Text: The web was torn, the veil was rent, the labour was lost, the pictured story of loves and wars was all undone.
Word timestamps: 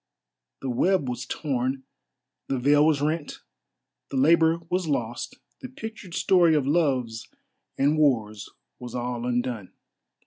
The 0.63 0.69
web 0.71 1.07
was 1.07 1.27
torn, 1.27 1.83
the 2.47 2.57
veil 2.57 2.83
was 2.87 3.01
rent, 3.03 3.43
the 4.09 4.17
labour 4.17 4.61
was 4.67 4.87
lost, 4.87 5.35
the 5.59 5.69
pictured 5.69 6.15
story 6.15 6.55
of 6.55 6.65
loves 6.65 7.29
and 7.77 7.99
wars 7.99 8.49
was 8.79 8.95
all 8.95 9.27
undone. 9.27 9.73